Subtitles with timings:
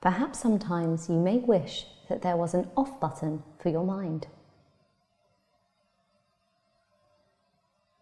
[0.00, 4.26] Perhaps sometimes you may wish that there was an off button for your mind.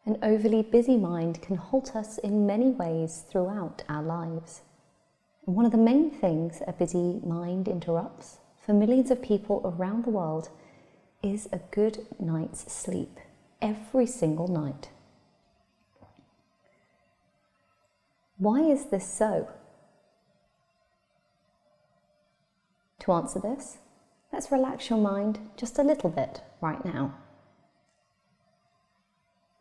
[0.06, 4.62] An overly busy mind can halt us in many ways throughout our lives.
[5.46, 10.04] And one of the main things a busy mind interrupts for millions of people around
[10.04, 10.50] the world
[11.22, 13.18] is a good night's sleep
[13.60, 14.88] every single night.
[18.38, 19.48] Why is this so?
[23.08, 23.78] To answer this,
[24.34, 27.14] let's relax your mind just a little bit right now.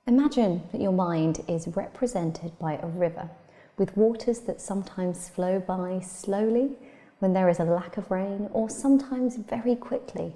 [0.05, 3.29] Imagine that your mind is represented by a river
[3.77, 6.71] with waters that sometimes flow by slowly
[7.19, 10.35] when there is a lack of rain or sometimes very quickly,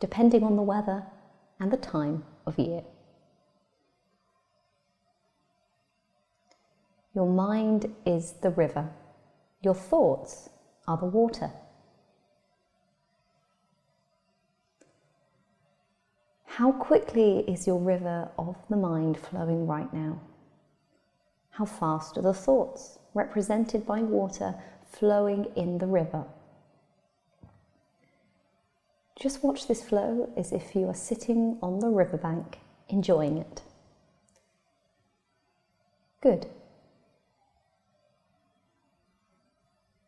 [0.00, 1.04] depending on the weather
[1.60, 2.82] and the time of year.
[7.14, 8.88] Your mind is the river.
[9.60, 10.48] Your thoughts
[10.86, 11.50] are the water.
[16.58, 20.20] How quickly is your river of the mind flowing right now?
[21.50, 26.24] How fast are the thoughts, represented by water, flowing in the river?
[29.14, 33.62] Just watch this flow as if you are sitting on the riverbank, enjoying it.
[36.20, 36.46] Good.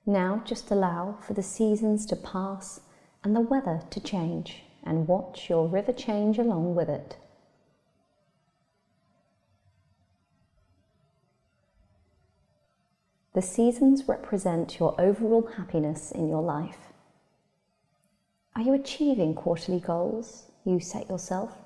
[0.05, 2.81] Now just allow for the seasons to pass
[3.23, 7.17] and the weather to change and watch your river change along with it.
[13.33, 16.79] The seasons represent your overall happiness in your life.
[18.57, 21.57] Are you achieving quarterly goals you set yourself?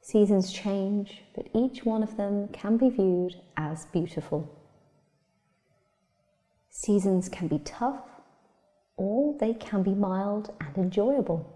[0.00, 4.48] Seasons change, but each one of them can be viewed as beautiful.
[6.70, 8.13] Seasons can be tough
[8.96, 11.50] or they can be mild and enjoyable.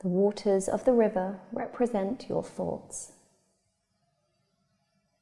[0.00, 3.12] The waters of the river represent your thoughts.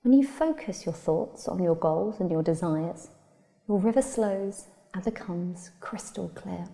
[0.03, 3.09] When you focus your thoughts on your goals and your desires,
[3.67, 6.67] your river slows and becomes crystal clear.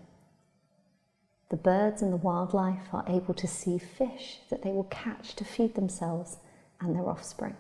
[1.51, 5.45] The birds and the wildlife are able to see fish that they will catch to
[5.45, 6.39] feed themselves
[6.81, 7.57] and their offspring.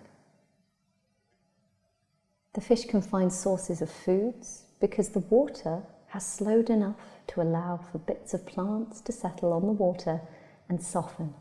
[2.53, 7.77] The fish can find sources of foods because the water has slowed enough to allow
[7.77, 10.21] for bits of plants to settle on the water
[10.69, 11.34] and soften,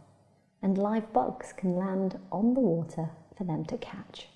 [0.61, 4.27] and live bugs can land on the water for them to catch.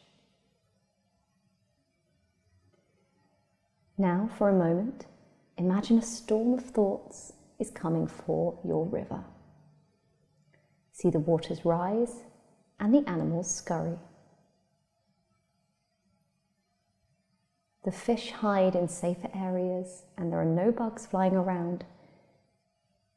[3.95, 5.05] Now, for a moment,
[5.57, 9.23] imagine a storm of thoughts is coming for your river.
[10.91, 12.23] See the waters rise
[12.79, 13.99] and the animals scurry.
[17.83, 21.83] The fish hide in safer areas and there are no bugs flying around.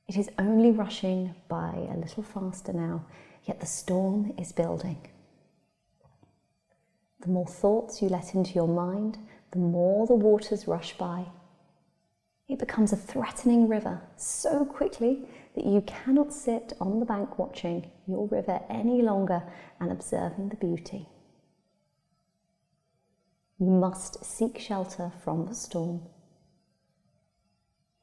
[0.09, 3.05] It is only rushing by a little faster now,
[3.45, 4.99] yet the storm is building.
[7.21, 9.19] The more thoughts you let into your mind,
[9.53, 11.27] the more the waters rush by.
[12.49, 17.91] It becomes a threatening river so quickly that you cannot sit on the bank watching
[18.07, 19.43] your river any longer
[19.81, 21.09] and observing the beauty.
[23.59, 26.03] You must seek shelter from the storm.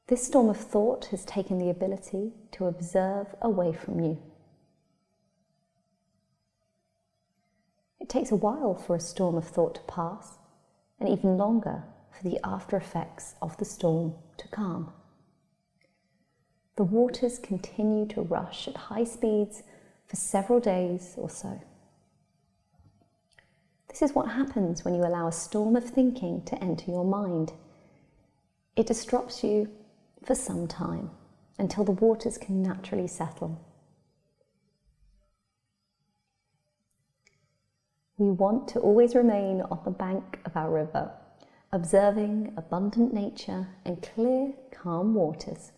[0.07, 4.17] This storm of thought has taken the ability to observe away from you.
[7.99, 10.37] It takes a while for a storm of thought to pass,
[10.99, 14.91] and even longer for the after effects of the storm to calm.
[16.75, 19.63] The waters continue to rush at high speeds
[20.07, 21.61] for several days or so.
[23.93, 27.53] This is what happens when you allow a storm of thinking to enter your mind.
[28.75, 29.69] It disrupts you
[30.25, 31.11] for some time
[31.59, 33.63] until the waters can naturally settle.
[38.17, 41.11] We want to always remain on the bank of our river,
[41.71, 45.71] observing abundant nature and clear, calm waters.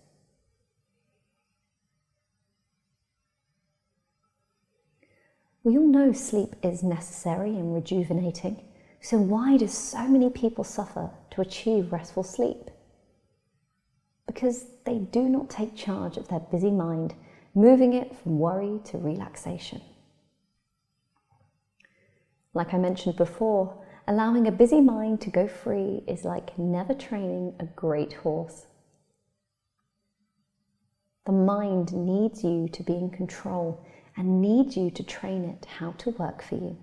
[5.66, 8.64] We all know sleep is necessary and rejuvenating,
[9.02, 12.70] so why do so many people suffer to achieve restful sleep?
[14.28, 17.16] Because they do not take charge of their busy mind,
[17.56, 19.82] moving it from worry to relaxation.
[22.54, 23.76] Like I mentioned before,
[24.08, 28.68] allowing a busy mind to go free is like never training a great horse.
[31.26, 33.84] The mind needs you to be in control
[34.18, 36.78] and need you to train it how to work for you.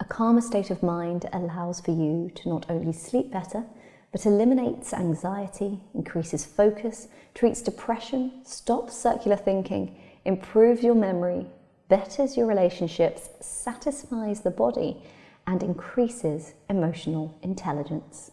[0.00, 3.64] A calmer state of mind allows for you to not only sleep better,
[4.12, 11.46] but eliminates anxiety, increases focus, treats depression, stops circular thinking, improves your memory,
[11.88, 15.02] betters your relationships, satisfies the body,
[15.46, 18.30] and increases emotional intelligence.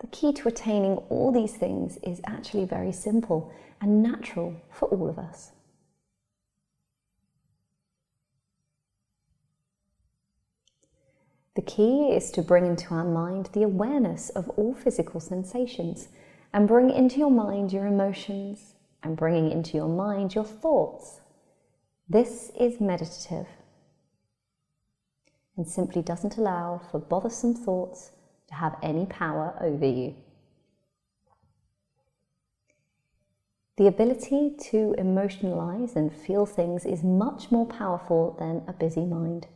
[0.00, 3.50] The key to attaining all these things is actually very simple
[3.80, 5.52] and natural for all of us.
[11.54, 16.08] The key is to bring into our mind the awareness of all physical sensations
[16.52, 21.22] and bring into your mind your emotions and bringing into your mind your thoughts.
[22.08, 23.46] This is meditative
[25.56, 28.10] and simply doesn't allow for bothersome thoughts
[28.48, 30.14] to have any power over you.
[33.76, 39.48] The ability to emotionalize and feel things is much more powerful than a busy mind.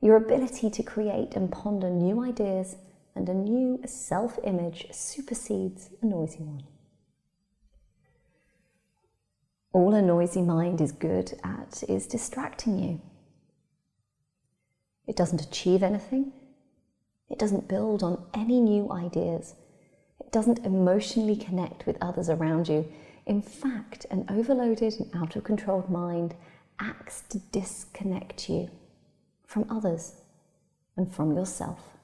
[0.00, 2.76] Your ability to create and ponder new ideas
[3.16, 6.62] and a new self image supersedes a noisy one.
[9.72, 13.00] All a noisy mind is good at is distracting you.
[15.06, 16.32] It doesn't achieve anything.
[17.30, 19.54] It doesn't build on any new ideas.
[20.18, 22.90] It doesn't emotionally connect with others around you.
[23.24, 26.34] In fact, an overloaded and out of control mind
[26.80, 28.70] acts to disconnect you
[29.46, 30.14] from others
[30.96, 31.96] and from yourself.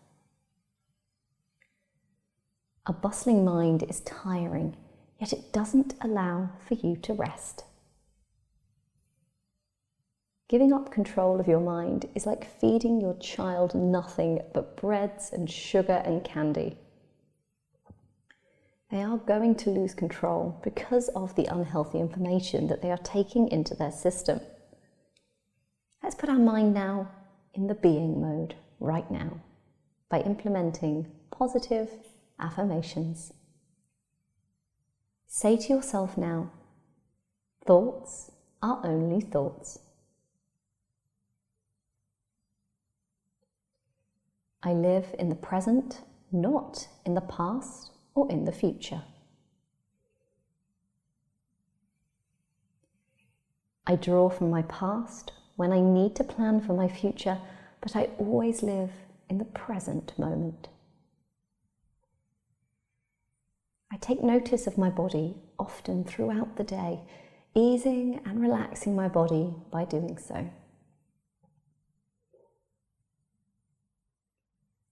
[2.86, 4.76] A bustling mind is tiring,
[5.18, 7.64] yet it doesn't allow for you to rest.
[10.48, 15.50] Giving up control of your mind is like feeding your child nothing but breads and
[15.50, 16.78] sugar and candy.
[18.90, 23.48] They are going to lose control because of the unhealthy information that they are taking
[23.48, 24.40] into their system.
[26.00, 27.10] Let's put our mind now
[27.54, 29.40] in the being mode right now
[30.08, 31.90] by implementing positive
[32.38, 33.32] affirmations.
[35.26, 36.52] Say to yourself now,
[37.66, 38.30] thoughts
[38.62, 39.80] are only thoughts.
[44.62, 49.02] I live in the present, not in the past or in the future.
[53.86, 57.38] I draw from my past when I need to plan for my future,
[57.80, 58.90] but I always live
[59.28, 60.68] in the present moment.
[63.92, 67.00] I take notice of my body often throughout the day,
[67.54, 70.50] easing and relaxing my body by doing so.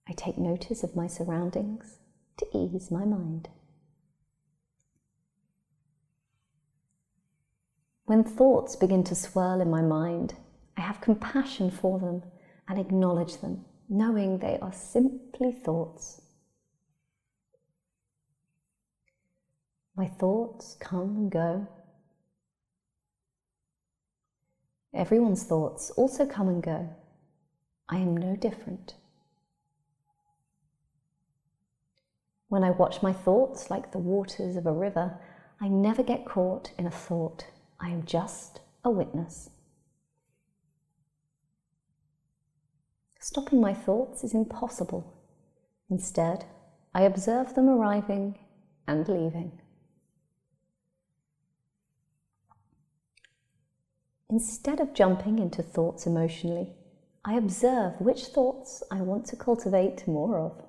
[0.09, 1.99] I take notice of my surroundings
[2.37, 3.49] to ease my mind.
[8.07, 10.35] When thoughts begin to swirl in my mind,
[10.77, 12.23] I have compassion for them
[12.69, 16.21] and acknowledge them, knowing they are simply thoughts.
[19.97, 21.67] My thoughts come and go.
[24.93, 26.91] Everyone's thoughts also come and go.
[27.89, 28.95] I am no different.
[32.55, 35.19] When I watch my thoughts like the waters of a river,
[35.61, 37.47] I never get caught in a thought.
[37.81, 39.51] I am just a witness.
[43.19, 45.21] Stopping my thoughts is impossible.
[45.91, 46.45] Instead,
[46.95, 48.39] I observe them arriving
[48.87, 49.61] and leaving.
[54.31, 56.73] Instead of jumping into thoughts emotionally,
[57.25, 60.64] I observe which thoughts I want to cultivate more of.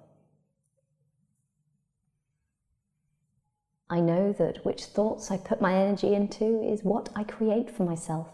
[3.89, 7.83] I know that which thoughts I put my energy into is what I create for
[7.83, 8.29] myself.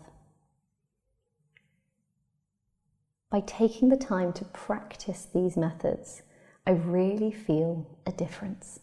[3.30, 6.22] By taking the time to practice these methods,
[6.66, 8.80] I really feel a difference.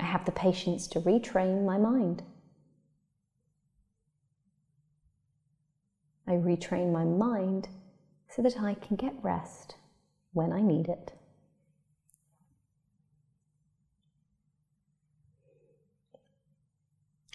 [0.00, 2.22] I have the patience to retrain my mind.
[6.26, 7.68] I retrain my mind
[8.28, 9.76] so that I can get rest
[10.32, 11.17] when I need it.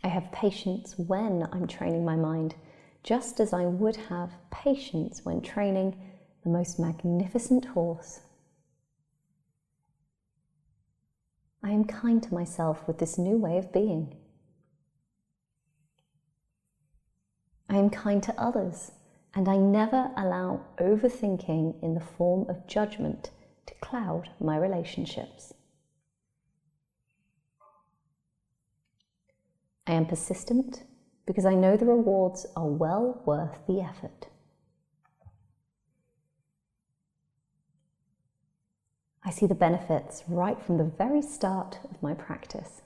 [0.03, 2.55] I have patience when I'm training my mind
[3.03, 5.95] just as I would have patience when training
[6.43, 8.21] the most magnificent horse.
[11.63, 14.15] I am kind to myself with this new way of being.
[17.69, 18.91] I am kind to others,
[19.33, 23.31] and I never allow overthinking in the form of judgment
[23.65, 25.53] to cloud my relationships.
[29.85, 30.83] I am persistent
[31.25, 34.27] because I know the rewards are well worth the effort.
[39.25, 42.81] I see the benefits right from the very start of my practice.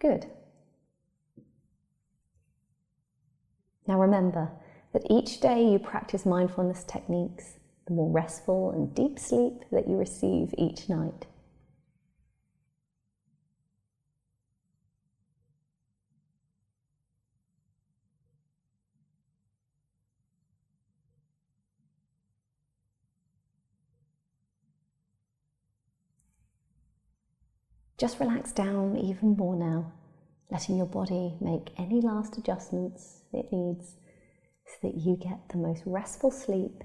[0.00, 0.26] Good.
[3.86, 4.50] Now remember
[4.92, 7.54] that each day you practice mindfulness techniques,
[7.86, 11.26] the more restful and deep sleep that you receive each night.
[27.98, 29.92] Just relax down even more now,
[30.52, 33.96] letting your body make any last adjustments it needs
[34.66, 36.84] so that you get the most restful sleep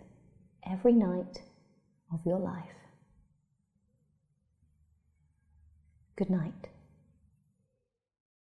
[0.65, 1.41] every night
[2.13, 2.63] of your life.
[6.15, 6.69] Good night.